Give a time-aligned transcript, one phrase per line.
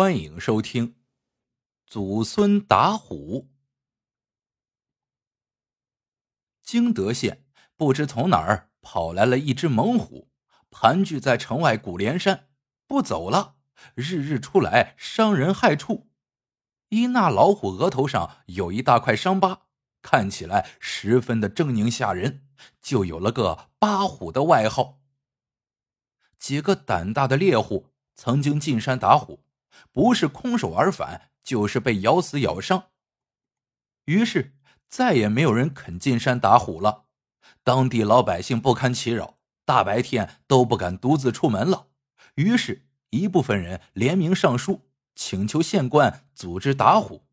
[0.00, 0.88] 欢迎收听
[1.86, 3.50] 《祖孙打虎》。
[6.66, 7.44] 旌德县
[7.76, 10.30] 不知从哪儿跑来了一只猛虎，
[10.70, 12.48] 盘踞在城外古连山，
[12.86, 13.56] 不走了，
[13.94, 16.08] 日日出来伤人害处。
[16.88, 19.66] 因那老虎额头上有一大块伤疤，
[20.00, 22.48] 看起来十分的狰狞吓人，
[22.80, 25.02] 就有了个“八虎”的外号。
[26.38, 29.44] 几个胆大的猎户曾经进山打虎。
[29.92, 32.88] 不是空手而返，就是被咬死咬伤。
[34.06, 34.54] 于是
[34.88, 37.04] 再也没有人肯进山打虎了。
[37.62, 41.88] 当地老百姓不堪其扰，大白天都不敢独自出门了。
[42.34, 47.26] 于是，一部分人联名上书，请求县官组织打虎。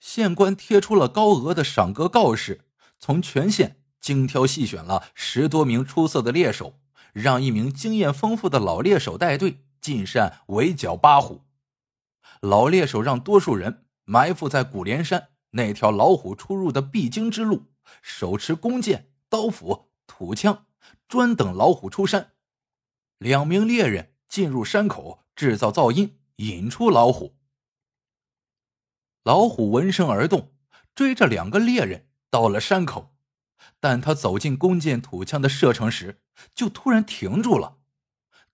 [0.00, 2.66] 县官贴出了高额的赏格告示，
[2.98, 6.80] 从全县精挑细选了十多名出色的猎手，
[7.12, 9.64] 让一名经验丰富的老猎手带队。
[9.80, 11.42] 进山围剿八虎，
[12.40, 20.66] 老猎手让多数人埋伏在古连山那条老虎出入的必经之路，手持弓箭、刀斧、土枪，
[21.08, 22.32] 专等老虎出山。
[23.18, 27.36] 两名猎人进入山口，制造噪音，引出老虎。
[29.24, 30.52] 老虎闻声而动，
[30.94, 33.16] 追着两个猎人到了山口，
[33.80, 36.22] 但他走进弓箭、土枪的射程时，
[36.54, 37.77] 就突然停住了。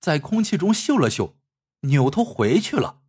[0.05, 1.34] 在空气中嗅了嗅，
[1.80, 3.00] 扭头回去了。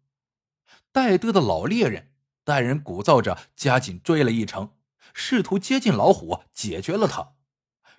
[0.93, 2.13] 带队的老猎人
[2.45, 4.71] 带人鼓噪着加紧追了一程，
[5.13, 7.33] 试图接近老虎，解决了它。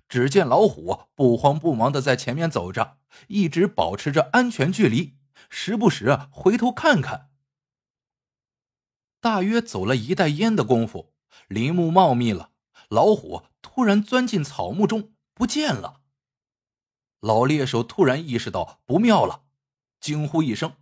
[0.09, 2.97] 只见老虎不慌不忙的在前面走着，
[3.29, 5.19] 一直保持着安全距离，
[5.51, 7.29] 时不时回头看看。
[9.21, 11.13] 大约走了一袋烟的功夫，
[11.49, 12.53] 林木茂密了，
[12.89, 16.01] 老虎突然钻进草木中不见了。
[17.21, 19.45] 老猎手突然意识到不妙了，
[20.01, 20.77] 惊呼一声：“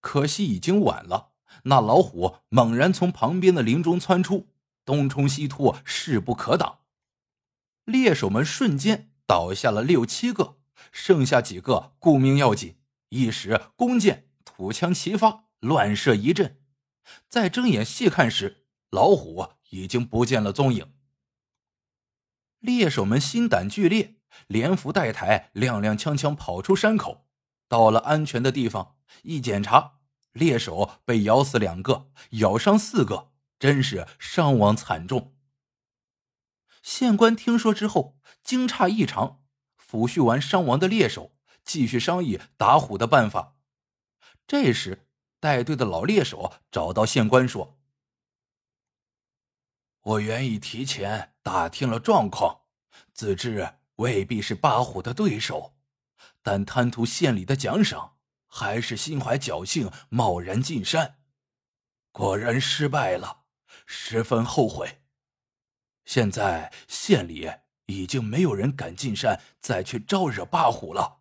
[0.00, 1.32] 可惜已经晚了，
[1.64, 4.48] 那老虎猛然从旁边的林中窜出，
[4.84, 6.80] 东冲西突，势不可挡。
[7.84, 10.58] 猎手们瞬间倒下了六七个，
[10.92, 12.78] 剩下几个顾命要紧，
[13.08, 16.62] 一时弓箭、土枪齐发，乱射一阵。
[17.28, 19.54] 再睁眼细看时，老虎。
[19.70, 20.92] 已经不见了踪影。
[22.60, 24.16] 猎手们心胆俱裂，
[24.46, 27.26] 连扶带抬，踉踉跄跄跑出山口。
[27.66, 30.00] 到了安全的地方，一检查，
[30.32, 35.34] 猎手被咬死两个，咬伤四个，真是伤亡惨重。
[36.82, 39.42] 县官听说之后惊诧异常，
[39.78, 43.56] 抚恤完伤亡的猎手，继续商议打虎的办法。
[44.46, 45.06] 这时，
[45.38, 47.79] 带队的老猎手找到县官说。
[50.02, 52.62] 我原已提前打听了状况，
[53.12, 55.76] 自知未必是八虎的对手，
[56.42, 58.16] 但贪图县里的奖赏，
[58.46, 61.18] 还是心怀侥幸，贸然进山，
[62.12, 63.42] 果然失败了，
[63.84, 65.02] 十分后悔。
[66.06, 67.50] 现在县里
[67.86, 71.18] 已经没有人敢进山再去招惹八虎了，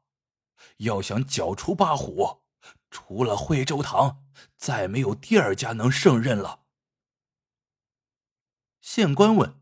[0.78, 2.44] 要想剿除八虎，
[2.90, 4.24] 除了徽州堂，
[4.56, 6.62] 再没有第二家能胜任了。
[8.82, 9.62] 县官问：“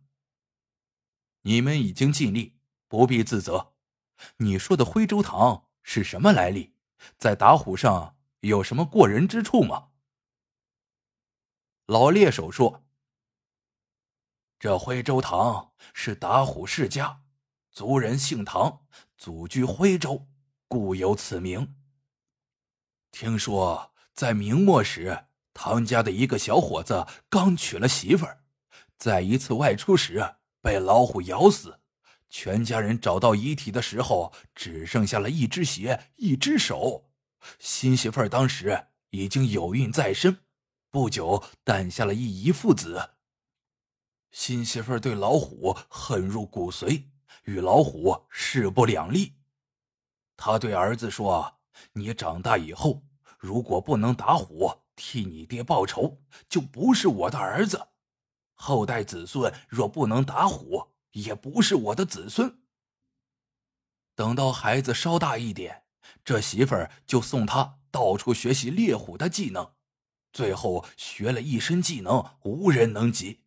[1.42, 3.74] 你们已经尽力，不必自责。
[4.38, 6.76] 你说的徽州堂是什么来历？
[7.18, 9.90] 在打虎上有什么过人之处吗？”
[11.88, 12.86] 老猎手说
[14.60, 17.22] ：“这徽州堂是打虎世家，
[17.72, 18.86] 族人姓唐，
[19.18, 20.28] 祖居徽州，
[20.68, 21.76] 故有此名。
[23.12, 28.44] 听说在明末时，唐家的一个小伙子刚娶了媳妇儿。”
[28.98, 31.80] 在一次外出时被老虎咬死，
[32.30, 37.10] 全家人找到遗体的时候，只剩下了一只鞋、一只手。
[37.60, 40.40] 新媳妇当时已经有孕在身，
[40.90, 43.12] 不久诞下了一遗父子。
[44.32, 47.04] 新媳妇对老虎恨入骨髓，
[47.44, 49.34] 与老虎势不两立。
[50.36, 51.60] 他对儿子说
[51.94, 53.04] ：“你长大以后，
[53.40, 56.20] 如果不能打虎替你爹报仇，
[56.50, 57.88] 就不是我的儿子。”
[58.58, 62.60] 后代子孙若不能打虎，也不是我的子孙。
[64.16, 65.84] 等到孩子稍大一点，
[66.26, 69.74] 这媳妇儿就送他到处学习猎虎的技能，
[70.34, 73.44] 最后学了一身技能，无人能及。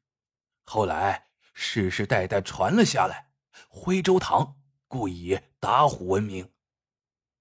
[0.62, 3.33] 后来世世代代传了下来，
[3.69, 4.56] 徽州堂
[4.87, 6.53] 故以打虎闻名。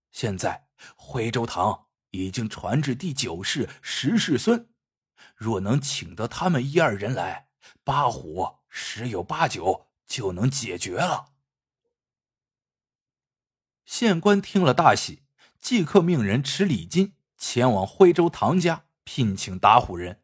[0.10, 4.70] 现在徽州堂已经传至第九世十世孙，
[5.36, 7.49] 若能请得他们一二人来。
[7.84, 11.34] 八虎十有八九就能解决了。
[13.86, 15.24] 县官听了大喜，
[15.60, 20.22] 即刻命人持礼金前往徽州唐家聘请打虎人。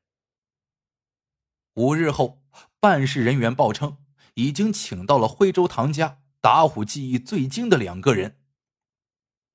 [1.74, 2.44] 五日后，
[2.80, 3.98] 办事人员报称，
[4.36, 8.39] 已经请到了徽州唐家打虎技艺最精的两个人。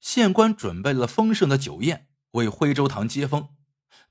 [0.01, 3.55] 县官准备了丰盛的酒宴为徽州堂接风，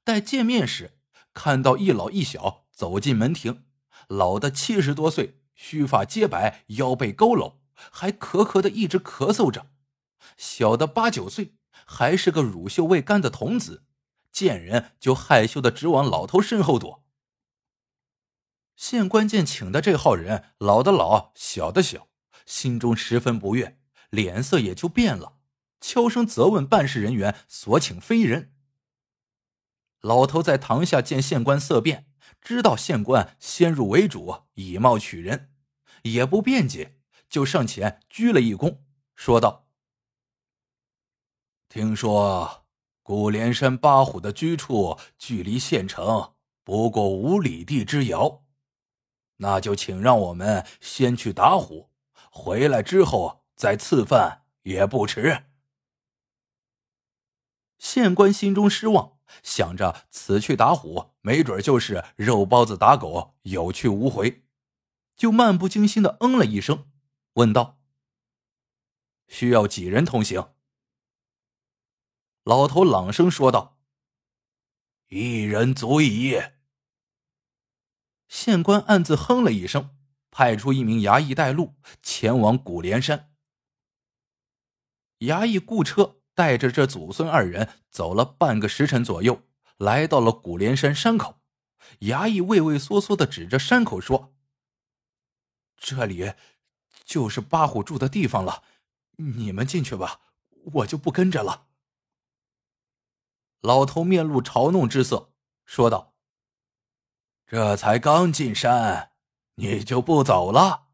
[0.04, 1.00] 待见面时，
[1.34, 3.66] 看到一老一小走进门庭，
[4.10, 9.68] 老的七十多岁，须发皆白，腰背佝偻，还咳咳的一直咳嗽着；
[10.36, 11.54] 小的八九岁，
[11.86, 13.84] 还是个乳臭未干的童子，
[14.32, 17.06] 见人就害羞的直往老头身后躲。
[18.76, 22.08] 县官见请的这号人老的老，小的小，
[22.48, 23.80] 心中十分不悦，
[24.10, 25.38] 脸色也就变了。
[25.80, 28.54] 悄声责问办事人员所请非人。
[30.02, 32.09] 老头在堂下见县官色变，
[32.42, 35.52] 知道县官先入为主，以貌取人，
[36.04, 36.98] 也不辩解，
[37.30, 38.80] 就上前鞠了一躬，
[39.16, 39.68] 说道
[41.70, 42.66] ：“听说
[43.04, 46.34] 古连山八虎的居处距离县城
[46.64, 48.44] 不过五里地之遥，
[49.38, 51.90] 那就请让我们先去打虎，
[52.32, 55.46] 回来之后再赐饭也不迟。”
[57.78, 64.44] 县官心中失望，想着此去打虎，没准就是肉包子打狗，有去无回，
[65.16, 66.90] 就漫不经心的嗯了一声，
[67.34, 67.80] 问道
[69.28, 70.54] ：“需要几人同行？”
[72.44, 73.80] 老头朗声说道
[75.10, 76.42] ：“一人足矣。”
[78.28, 79.98] 县官暗自哼了一声，
[80.32, 83.34] 派出一名衙役带路，前往古莲山。
[85.20, 86.19] 衙役雇车。
[86.40, 89.44] 带着这祖孙二人走了半个时辰左右，
[89.76, 91.42] 来到了古连山山口。
[92.00, 94.34] 衙役畏畏缩缩的指着山口说
[95.76, 96.32] ：“这里
[97.04, 98.64] 就是八虎住的地方了，
[99.18, 100.22] 你们进去吧，
[100.76, 101.66] 我就不跟着了。”
[103.60, 105.34] 老头面露嘲弄之色，
[105.66, 106.14] 说道
[107.46, 109.12] ：“这才刚进山，
[109.56, 110.88] 你就不走了？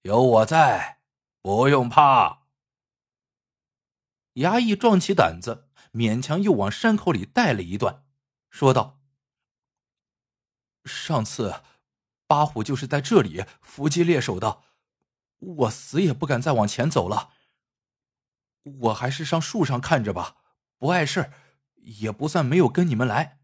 [0.00, 0.98] 有我在，
[1.40, 2.41] 不用怕。”
[4.34, 8.04] 衙役壮起胆子，勉强又往山口里带了一段，
[8.50, 9.00] 说道
[10.86, 11.62] ：“上次
[12.26, 14.62] 八虎就是在这里伏击猎手的，
[15.38, 17.30] 我死也不敢再往前走了。
[18.62, 20.36] 我还是上树上看着吧，
[20.78, 21.32] 不碍事
[21.74, 23.40] 也不算没有跟你们来。”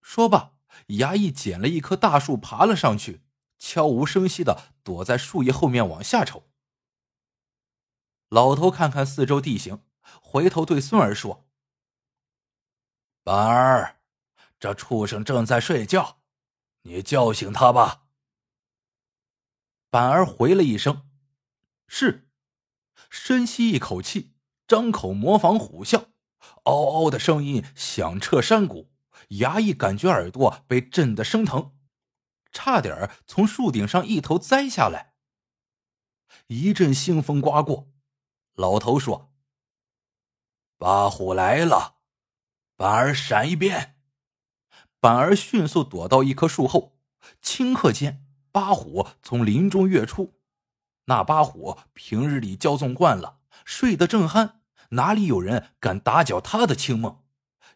[0.00, 0.52] 说罢，
[0.88, 3.22] 衙役捡了一棵大树，爬了上去，
[3.58, 6.49] 悄无声息的躲在树叶后面往下瞅。
[8.30, 9.82] 老头看看四周地形，
[10.22, 11.48] 回头对孙儿说
[13.24, 14.00] ：“板儿，
[14.60, 16.20] 这畜生正在睡觉，
[16.82, 18.06] 你叫醒他吧。”
[19.90, 21.10] 板儿回了一声
[21.88, 22.28] ：“是。”
[23.10, 24.36] 深吸一口气，
[24.68, 26.10] 张口模仿虎啸，
[26.64, 28.92] 嗷嗷的声音响彻山谷。
[29.30, 31.76] 衙役感觉耳朵被震得生疼，
[32.52, 35.14] 差点从树顶上一头栽下来。
[36.46, 37.88] 一阵腥风刮过。
[38.54, 39.32] 老头说
[40.76, 41.96] ：“八虎来了，
[42.76, 43.96] 板儿闪一边。”
[45.00, 46.98] 板儿迅速躲到一棵树后。
[47.42, 50.34] 顷刻间，八虎从林中跃出。
[51.04, 54.52] 那八虎平日里骄纵惯了，睡得正酣，
[54.90, 57.22] 哪里有人敢打搅他的清梦？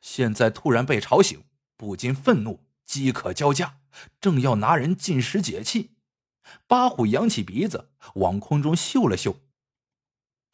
[0.00, 1.44] 现在突然被吵醒，
[1.76, 3.80] 不禁愤怒，饥渴交加，
[4.20, 5.96] 正要拿人进食解气。
[6.66, 9.37] 八虎扬起鼻子，往空中嗅了嗅。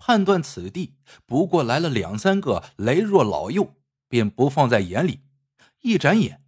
[0.02, 3.76] 判断此地不过来了两三个羸弱老幼，
[4.08, 5.20] 便不放在眼里。
[5.82, 6.42] 一眨眼，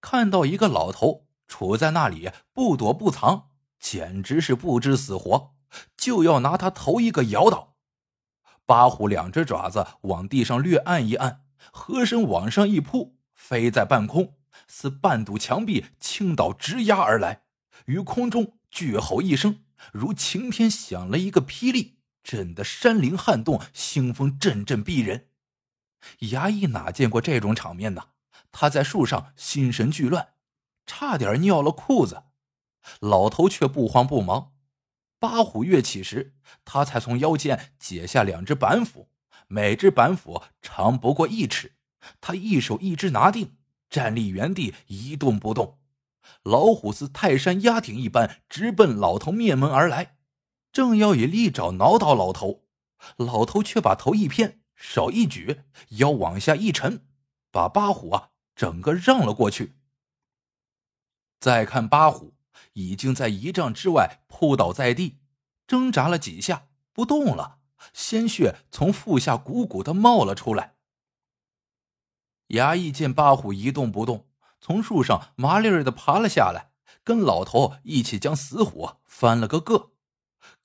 [0.00, 5.54] 看到一个老头杵在那里，不躲不藏，简直是不知死活，
[5.94, 7.76] 就要拿他头一个咬倒。
[8.64, 17.42] 八虎两只爪子往地上略按一按，和身往上一扑，飞在半空，似半堵墙壁倾倒直压而来，
[17.84, 19.60] 于空中巨吼一声，
[19.92, 21.93] 如晴天响了一个霹雳。
[22.24, 25.28] 震得山林撼动，腥风阵阵逼人。
[26.20, 28.08] 衙役哪见过这种场面呢？
[28.50, 30.34] 他在树上心神俱乱，
[30.86, 32.24] 差点尿了裤子。
[33.00, 34.52] 老头却不慌不忙。
[35.18, 39.08] 八虎跃起时，他才从腰间解下两只板斧，
[39.48, 41.76] 每只板斧长不过一尺。
[42.20, 43.56] 他一手一只拿定，
[43.88, 45.78] 站立原地一动不动。
[46.42, 50.13] 老虎似泰山压顶一般，直奔老头面门而来。
[50.74, 52.64] 正要以利爪挠倒老头，
[53.16, 57.06] 老头却把头一偏，手一举，腰往下一沉，
[57.52, 59.76] 把八虎啊整个让了过去。
[61.38, 62.34] 再看八虎，
[62.72, 65.20] 已经在一丈之外扑倒在地，
[65.64, 67.60] 挣扎了几下，不动了，
[67.92, 70.74] 鲜血从腹下鼓鼓的冒了出来。
[72.48, 74.26] 衙役见八虎一动不动，
[74.60, 76.72] 从树上麻利儿的爬了下来，
[77.04, 79.92] 跟老头一起将死虎翻了个个。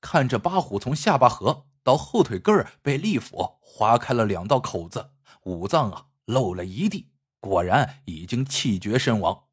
[0.02, 5.12] 看着八虎从下巴颌到后腿根儿被利斧划开了两道口子，
[5.44, 9.46] 五脏啊漏了一地，果然已经气绝身亡。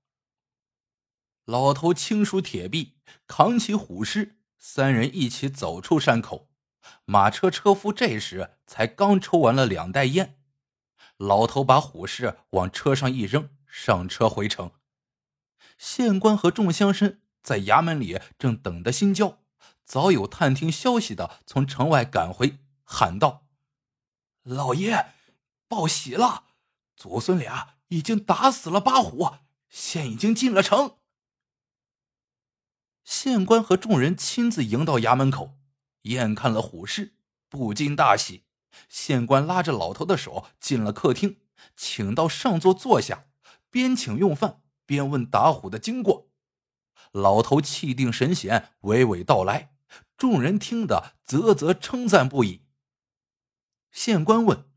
[1.45, 6.51] 老头轻舒铁臂，扛起虎尸，三人一起走出山口。
[7.05, 10.39] 马车车夫这时才刚抽完了两袋烟。
[11.17, 14.73] 老头把虎尸往车上一扔，上车回城。
[15.79, 19.39] 县官和众乡绅在衙门里正等得心焦，
[19.87, 23.47] 早有探听消息的从城外赶回，喊道
[24.43, 25.13] ：“老爷，
[25.69, 26.45] 报喜了！
[26.97, 29.37] 祖孙俩已经打死了八虎，
[29.71, 30.97] 现已经进了城。”
[33.05, 35.57] 县官和众人亲自迎到衙门口，
[36.03, 37.15] 验看了虎尸，
[37.49, 38.45] 不禁大喜。
[38.89, 41.39] 县官拉着老头的手进了客厅，
[41.77, 43.27] 请到上座坐下，
[43.71, 46.29] 边请用饭边问打虎的经过。
[47.13, 49.76] 老头气定神闲，娓娓道来，
[50.17, 52.67] 众人听得啧啧称赞不已。
[53.91, 54.71] 县官问：“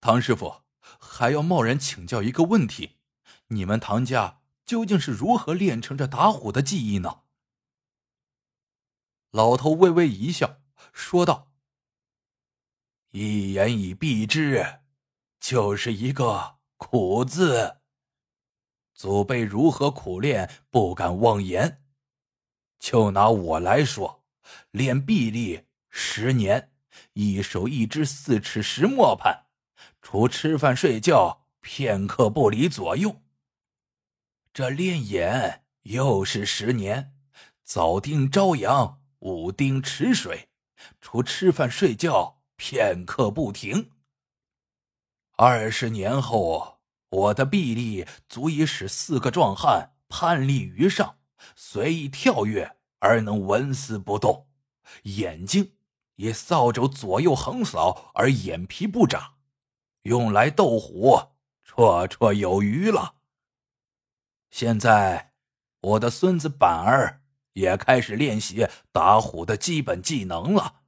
[0.00, 2.98] 唐师傅，还要贸然请教一个问题，
[3.48, 7.22] 你们唐家究竟是如何练成这打虎的技艺呢？”
[9.30, 10.60] 老头微微一笑，
[10.92, 11.52] 说道。
[13.10, 14.80] 一言以蔽之，
[15.40, 17.80] 就是一个苦字。
[18.94, 21.85] 祖辈如何苦练，不敢妄言。
[22.78, 24.24] 就拿我来说，
[24.70, 26.70] 练臂力十年，
[27.14, 29.46] 一手一只四尺石磨盘，
[30.00, 33.22] 除吃饭睡觉，片刻不离左右。
[34.52, 37.12] 这练眼又是十年，
[37.62, 40.48] 早盯朝阳，午盯池水，
[41.00, 42.36] 除吃饭睡觉。
[42.58, 43.90] 片刻不停。
[45.32, 46.80] 二十年后，
[47.10, 51.15] 我的臂力足以使四个壮汉攀立于上，
[51.54, 54.46] 随意跳跃而能纹丝不动；
[55.02, 55.72] 眼睛
[56.16, 59.34] 以扫帚左右横扫而眼皮不眨，
[60.02, 61.34] 用来斗虎
[61.66, 63.16] 绰绰有余了。
[64.50, 65.34] 现在，
[65.80, 70.82] 我的孙子板儿也开始练习打虎的基本技能了。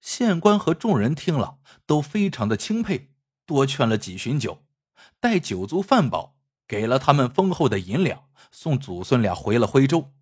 [0.00, 3.12] 县官和众人听了都非常的钦佩，
[3.44, 4.64] 多劝了几巡酒，
[5.20, 6.39] 待酒足饭饱，
[6.70, 10.12] 给了他们丰厚的银两，送祖孙俩回了徽州。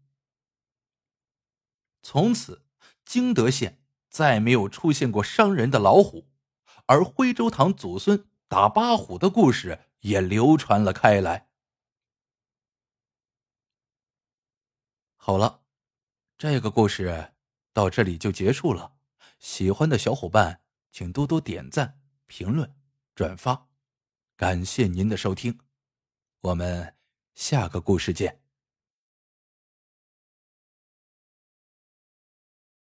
[2.00, 2.64] 从此，
[3.05, 6.31] 旌德县再没有出现过伤人的老虎，
[6.87, 11.50] 而徽州堂祖孙打八虎的故事也流传了开来。
[15.17, 15.61] 好了，
[16.38, 17.35] 这个故事
[17.75, 18.95] 到这里就结束了。
[19.38, 22.75] 喜欢的小伙伴，请多多点赞、评论、
[23.14, 23.69] 转发，
[24.35, 25.61] 感谢您的收听，
[26.40, 26.95] 我们
[27.35, 28.48] 下个故事见。